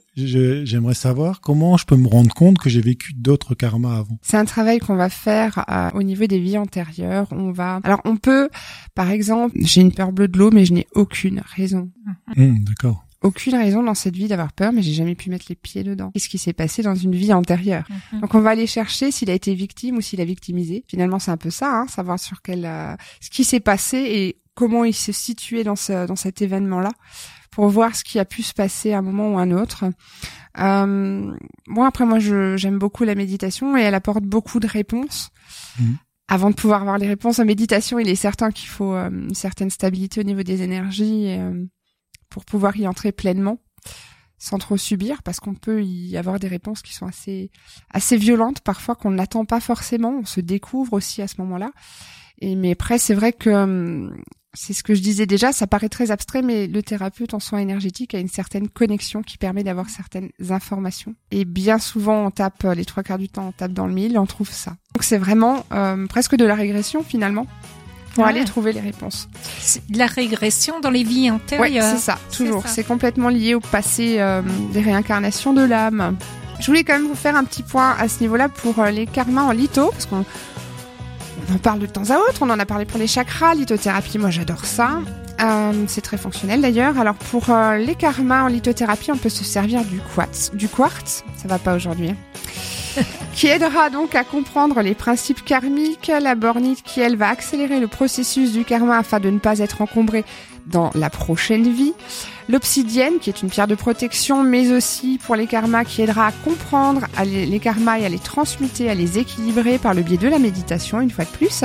j'aimerais 0.65 0.95
savoir 0.95 1.39
comment 1.39 1.77
je 1.77 1.85
peux 1.85 1.95
me 1.95 2.07
rendre 2.07 2.33
compte 2.33 2.57
que 2.57 2.69
j'ai 2.69 2.81
vécu 2.81 3.13
d'autres 3.13 3.53
karmas 3.55 3.99
avant. 3.99 4.17
C'est 4.21 4.35
un 4.35 4.43
travail 4.43 4.79
qu'on 4.79 4.95
va 4.95 5.07
faire 5.07 5.63
euh, 5.69 5.89
au 5.93 6.03
niveau 6.03 6.25
des 6.25 6.39
vies 6.39 6.57
antérieures. 6.57 7.27
On 7.31 7.51
va, 7.51 7.79
alors 7.83 8.01
on 8.03 8.17
peut, 8.17 8.49
par 8.95 9.11
exemple, 9.11 9.55
j'ai 9.61 9.79
une 9.79 9.93
peur 9.93 10.11
bleue 10.11 10.27
de 10.27 10.37
l'eau, 10.37 10.49
mais 10.51 10.65
je 10.65 10.73
n'ai 10.73 10.87
aucune 10.93 11.41
raison, 11.55 11.89
Hum, 12.35 12.63
D'accord. 12.65 13.05
Aucune 13.21 13.55
raison 13.55 13.83
dans 13.83 13.93
cette 13.93 14.15
vie 14.15 14.27
d'avoir 14.27 14.51
peur, 14.51 14.71
mais 14.73 14.81
j'ai 14.81 14.93
jamais 14.93 15.15
pu 15.15 15.29
mettre 15.29 15.45
les 15.49 15.55
pieds 15.55 15.83
dedans. 15.83 16.11
Qu'est-ce 16.13 16.29
qui 16.29 16.37
s'est 16.37 16.53
passé 16.53 16.81
dans 16.81 16.95
une 16.95 17.15
vie 17.15 17.33
antérieure 17.33 17.87
Mhm. 18.11 18.21
Donc 18.21 18.35
on 18.35 18.41
va 18.41 18.51
aller 18.51 18.67
chercher 18.67 19.11
s'il 19.11 19.29
a 19.29 19.33
été 19.33 19.53
victime 19.53 19.97
ou 19.97 20.01
s'il 20.01 20.21
a 20.21 20.25
victimisé. 20.25 20.83
Finalement, 20.87 21.19
c'est 21.19 21.31
un 21.31 21.37
peu 21.37 21.49
ça, 21.49 21.71
hein, 21.71 21.87
savoir 21.87 22.19
sur 22.19 22.41
quel, 22.41 22.65
euh, 22.65 22.95
ce 23.19 23.29
qui 23.29 23.43
s'est 23.43 23.59
passé 23.59 23.97
et 23.97 24.37
comment 24.55 24.83
il 24.83 24.93
s'est 24.93 25.11
situé 25.13 25.63
dans 25.63 25.75
ce, 25.75 26.05
dans 26.05 26.15
cet 26.15 26.41
événement-là, 26.41 26.91
pour 27.51 27.67
voir 27.67 27.95
ce 27.95 28.03
qui 28.03 28.19
a 28.19 28.25
pu 28.25 28.43
se 28.43 28.53
passer 28.53 28.93
à 28.93 28.99
un 28.99 29.01
moment 29.01 29.33
ou 29.33 29.37
un 29.37 29.51
autre. 29.51 29.85
Euh, 30.59 31.33
moi, 31.67 31.87
après, 31.87 32.05
moi, 32.05 32.19
je, 32.19 32.57
j'aime 32.57 32.77
beaucoup 32.77 33.03
la 33.03 33.15
méditation 33.15 33.77
et 33.77 33.81
elle 33.81 33.95
apporte 33.95 34.23
beaucoup 34.23 34.59
de 34.59 34.67
réponses. 34.67 35.29
Mhm. 35.79 35.97
Avant 36.27 36.49
de 36.49 36.55
pouvoir 36.55 36.81
avoir 36.81 36.97
les 36.97 37.07
réponses 37.07 37.39
en 37.39 37.45
méditation, 37.45 37.99
il 37.99 38.07
est 38.07 38.15
certain 38.15 38.51
qu'il 38.51 38.69
faut 38.69 38.93
euh, 38.93 39.09
une 39.09 39.35
certaine 39.35 39.69
stabilité 39.69 40.21
au 40.21 40.23
niveau 40.23 40.43
des 40.43 40.61
énergies 40.61 41.25
et, 41.25 41.39
euh, 41.39 41.65
pour 42.31 42.45
pouvoir 42.45 42.75
y 42.77 42.87
entrer 42.87 43.11
pleinement 43.11 43.59
sans 44.41 44.57
trop 44.57 44.75
subir 44.75 45.21
parce 45.21 45.39
qu'on 45.39 45.53
peut 45.53 45.83
y 45.83 46.17
avoir 46.17 46.39
des 46.39 46.47
réponses 46.47 46.81
qui 46.81 46.95
sont 46.95 47.05
assez 47.05 47.51
assez 47.91 48.17
violentes 48.17 48.61
parfois 48.61 48.95
qu'on 48.95 49.11
n'attend 49.11 49.45
pas 49.45 49.59
forcément 49.59 50.17
on 50.19 50.25
se 50.25 50.41
découvre 50.41 50.93
aussi 50.93 51.21
à 51.21 51.27
ce 51.27 51.35
moment-là. 51.41 51.69
Et 52.39 52.55
mais 52.55 52.71
après 52.71 52.97
c'est 52.97 53.13
vrai 53.13 53.33
que 53.33 53.51
hum, 53.51 54.17
c'est 54.53 54.73
ce 54.73 54.81
que 54.81 54.95
je 54.95 55.01
disais 55.01 55.27
déjà 55.27 55.51
ça 55.51 55.67
paraît 55.67 55.89
très 55.89 56.09
abstrait 56.09 56.41
mais 56.41 56.65
le 56.65 56.81
thérapeute 56.81 57.35
en 57.35 57.39
soins 57.39 57.59
énergétiques 57.59 58.15
a 58.15 58.19
une 58.19 58.27
certaine 58.27 58.67
connexion 58.67 59.21
qui 59.21 59.37
permet 59.37 59.63
d'avoir 59.63 59.89
certaines 59.89 60.31
informations. 60.49 61.13
Et 61.29 61.45
bien 61.45 61.77
souvent 61.77 62.25
on 62.25 62.31
tape 62.31 62.63
les 62.63 62.85
trois 62.85 63.03
quarts 63.03 63.19
du 63.19 63.29
temps 63.29 63.49
on 63.49 63.51
tape 63.51 63.73
dans 63.73 63.85
le 63.85 63.93
mille 63.93 64.17
on 64.17 64.25
trouve 64.25 64.49
ça. 64.49 64.71
Donc 64.95 65.03
c'est 65.03 65.19
vraiment 65.19 65.67
euh, 65.71 66.07
presque 66.07 66.35
de 66.35 66.45
la 66.45 66.55
régression 66.55 67.03
finalement 67.03 67.45
pour 68.13 68.25
Ah 68.25 68.29
aller 68.29 68.39
ouais. 68.41 68.45
trouver 68.45 68.73
les 68.73 68.79
réponses 68.81 69.27
C'est 69.59 69.89
de 69.89 69.97
la 69.97 70.05
régression 70.05 70.79
dans 70.79 70.89
les 70.89 71.03
vies 71.03 71.31
antérieures. 71.31 71.83
c'est 71.95 72.01
ça, 72.01 72.17
toujours. 72.35 72.63
C'est 72.67 72.83
complètement 72.83 73.29
lié 73.29 73.55
au 73.55 73.59
passé 73.59 74.17
euh, 74.19 74.41
des 74.73 74.81
réincarnations 74.81 75.53
de 75.53 75.63
l'âme. 75.63 76.17
Je 76.59 76.67
voulais 76.67 76.83
quand 76.83 76.93
même 76.93 77.07
vous 77.07 77.15
faire 77.15 77.35
un 77.35 77.43
petit 77.43 77.63
point 77.63 77.95
à 77.97 78.07
ce 78.07 78.19
niveau-là 78.21 78.49
pour 78.49 78.79
euh, 78.79 78.91
les 78.91 79.07
karmas 79.07 79.43
en 79.43 79.51
litho, 79.51 79.89
parce 79.91 80.05
qu'on 80.05 80.25
on 81.49 81.55
en 81.55 81.57
parle 81.57 81.79
de 81.79 81.87
temps 81.87 82.09
à 82.09 82.17
autre. 82.17 82.39
On 82.41 82.49
en 82.49 82.59
a 82.59 82.65
parlé 82.65 82.85
pour 82.85 82.99
les 82.99 83.07
chakras, 83.07 83.55
lithothérapie. 83.55 84.17
Moi, 84.19 84.29
j'adore 84.29 84.65
ça. 84.65 84.99
Euh, 85.41 85.71
c'est 85.87 86.01
très 86.01 86.17
fonctionnel 86.17 86.61
d'ailleurs. 86.61 86.99
Alors 86.99 87.15
pour 87.15 87.45
les 87.79 87.95
karmas 87.95 88.43
en 88.43 88.47
lithothérapie, 88.47 89.11
on 89.11 89.17
peut 89.17 89.29
se 89.29 89.43
servir 89.43 89.83
du 89.85 89.99
quartz. 90.15 90.51
Du 90.53 90.67
quartz, 90.67 91.23
ça 91.41 91.47
va 91.47 91.57
pas 91.57 91.75
aujourd'hui. 91.75 92.13
qui 93.33 93.47
aidera 93.47 93.89
donc 93.89 94.15
à 94.15 94.23
comprendre 94.23 94.81
les 94.81 94.95
principes 94.95 95.43
karmiques. 95.43 96.11
La 96.21 96.35
bornite 96.35 96.83
qui, 96.83 97.01
elle, 97.01 97.15
va 97.15 97.29
accélérer 97.29 97.79
le 97.79 97.87
processus 97.87 98.51
du 98.51 98.65
karma 98.65 98.97
afin 98.97 99.19
de 99.19 99.29
ne 99.29 99.39
pas 99.39 99.59
être 99.59 99.81
encombré 99.81 100.25
dans 100.67 100.91
la 100.93 101.09
prochaine 101.09 101.71
vie. 101.71 101.93
L'obsidienne, 102.49 103.19
qui 103.19 103.29
est 103.29 103.41
une 103.41 103.49
pierre 103.49 103.67
de 103.67 103.75
protection, 103.75 104.43
mais 104.43 104.71
aussi 104.71 105.19
pour 105.25 105.35
les 105.35 105.47
karmas, 105.47 105.83
qui 105.83 106.01
aidera 106.01 106.27
à 106.27 106.31
comprendre 106.31 107.07
les 107.25 107.59
karmas 107.59 107.99
et 107.99 108.05
à 108.05 108.09
les 108.09 108.19
transmuter, 108.19 108.89
à 108.89 108.93
les 108.93 109.17
équilibrer 109.17 109.77
par 109.77 109.93
le 109.93 110.01
biais 110.01 110.17
de 110.17 110.27
la 110.27 110.39
méditation, 110.39 111.01
une 111.01 111.11
fois 111.11 111.25
de 111.25 111.29
plus. 111.29 111.63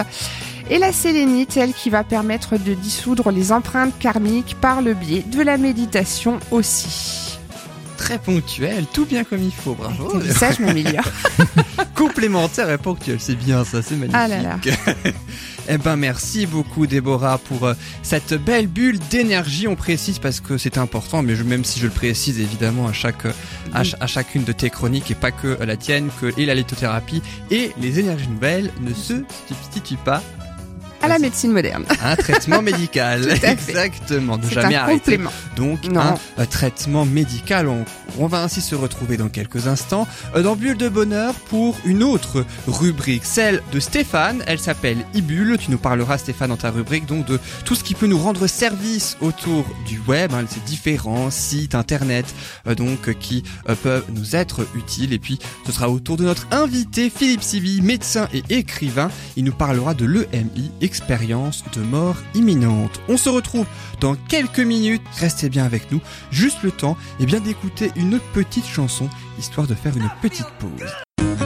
Et 0.70 0.78
la 0.78 0.92
sélénite, 0.92 1.56
elle, 1.56 1.72
qui 1.72 1.90
va 1.90 2.04
permettre 2.04 2.56
de 2.56 2.74
dissoudre 2.74 3.30
les 3.30 3.52
empreintes 3.52 3.96
karmiques 3.98 4.56
par 4.60 4.82
le 4.82 4.94
biais 4.94 5.22
de 5.22 5.42
la 5.42 5.56
méditation 5.56 6.38
aussi. 6.50 7.25
Très 7.96 8.18
ponctuel, 8.18 8.84
tout 8.92 9.06
bien 9.06 9.24
comme 9.24 9.42
il 9.42 9.52
faut, 9.52 9.74
bravo. 9.74 10.20
Ça, 10.30 10.52
je 10.52 10.62
m'améliore. 10.62 11.04
Complémentaire 11.94 12.70
et 12.70 12.78
ponctuel, 12.78 13.16
c'est 13.20 13.34
bien 13.36 13.64
ça, 13.64 13.82
c'est 13.82 13.94
magnifique. 13.96 14.14
Ah 14.14 14.28
là 14.28 14.42
là. 14.42 14.58
eh 15.68 15.78
ben 15.78 15.96
merci 15.96 16.46
beaucoup 16.46 16.86
Déborah 16.86 17.38
pour 17.38 17.64
euh, 17.66 17.74
cette 18.02 18.34
belle 18.34 18.66
bulle 18.66 18.98
d'énergie. 19.10 19.66
On 19.66 19.76
précise 19.76 20.18
parce 20.18 20.40
que 20.40 20.58
c'est 20.58 20.78
important, 20.78 21.22
mais 21.22 21.34
je, 21.36 21.42
même 21.42 21.64
si 21.64 21.80
je 21.80 21.86
le 21.86 21.90
précise 21.92 22.38
évidemment 22.38 22.86
à 22.86 22.92
chaque 22.92 23.24
à, 23.72 23.82
ch- 23.82 23.96
à 24.00 24.06
chacune 24.06 24.44
de 24.44 24.52
tes 24.52 24.68
chroniques 24.70 25.10
et 25.10 25.14
pas 25.14 25.30
que 25.30 25.56
la 25.64 25.76
tienne, 25.76 26.10
que 26.20 26.32
et 26.38 26.44
la 26.46 26.54
lithothérapie 26.54 27.22
et 27.50 27.72
les 27.80 27.98
énergies 27.98 28.28
nouvelles 28.28 28.70
ne 28.82 28.92
se 28.92 29.24
substituent 29.48 29.96
pas 30.04 30.22
À 31.02 31.08
la 31.08 31.18
médecine 31.18 31.52
moderne. 31.52 31.84
un 32.02 32.16
traitement 32.16 32.62
médical. 32.70 33.28
Exactement, 33.42 34.38
jamais 34.50 34.74
un 34.76 34.80
arrêter. 34.82 34.98
complément. 34.98 35.30
Donc 35.56 35.84
Non. 35.84 36.00
un, 36.00 36.14
euh, 36.38 36.46
traitement 36.46 37.04
médical, 37.04 37.68
on, 37.68 37.84
On 38.18 38.26
va 38.26 38.42
ainsi 38.42 38.60
se 38.60 38.74
retrouver 38.74 39.16
dans 39.16 39.28
quelques 39.28 39.66
instants 39.66 40.06
euh, 40.34 40.42
dans 40.42 40.56
Bulle 40.56 40.76
de 40.76 40.88
Bonheur 40.88 41.34
pour 41.34 41.76
une 41.84 42.02
autre 42.02 42.44
rubrique, 42.66 43.24
celle 43.24 43.62
de 43.72 43.80
Stéphane. 43.80 44.42
Elle 44.46 44.58
s'appelle 44.58 44.98
Ibule. 45.14 45.58
Tu 45.58 45.70
nous 45.70 45.78
parleras, 45.78 46.18
Stéphane, 46.18 46.48
dans 46.48 46.56
ta 46.56 46.70
rubrique, 46.70 47.06
donc 47.06 47.26
de 47.26 47.38
tout 47.64 47.74
ce 47.74 47.84
qui 47.84 47.94
peut 47.94 48.06
nous 48.06 48.18
rendre 48.18 48.46
service 48.46 49.16
autour 49.20 49.64
du 49.86 50.00
web, 50.08 50.32
hein, 50.34 50.44
ces 50.48 50.60
différents 50.60 51.30
sites 51.30 51.74
internet, 51.74 52.26
euh, 52.66 52.74
donc 52.74 53.12
qui 53.18 53.42
euh, 53.68 53.74
peuvent 53.74 54.04
nous 54.14 54.34
être 54.36 54.66
utiles. 54.74 55.12
Et 55.12 55.18
puis, 55.18 55.38
ce 55.66 55.72
sera 55.72 55.88
au 55.90 55.98
tour 56.00 56.16
de 56.16 56.24
notre 56.24 56.46
invité, 56.52 57.10
Philippe 57.10 57.42
Sivi, 57.42 57.80
médecin 57.82 58.28
et 58.32 58.42
écrivain. 58.50 59.10
Il 59.36 59.44
nous 59.44 59.52
parlera 59.52 59.94
de 59.94 60.06
l'EMI, 60.06 60.70
expérience 60.96 61.62
de 61.74 61.82
mort 61.82 62.16
imminente. 62.34 63.00
On 63.08 63.18
se 63.18 63.28
retrouve 63.28 63.66
dans 64.00 64.14
quelques 64.14 64.60
minutes. 64.60 65.02
Restez 65.18 65.50
bien 65.50 65.64
avec 65.64 65.92
nous. 65.92 66.00
Juste 66.30 66.62
le 66.62 66.70
temps, 66.70 66.96
et 67.20 67.26
bien 67.26 67.40
d'écouter 67.40 67.92
une 67.96 68.18
petite 68.32 68.66
chanson, 68.66 69.10
histoire 69.38 69.66
de 69.66 69.74
faire 69.74 69.94
une 69.96 70.10
petite 70.22 70.48
pause. 70.58 71.45